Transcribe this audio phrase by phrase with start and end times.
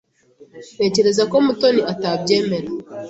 [0.77, 2.67] Ntekereza ko Mutoni atabyemera.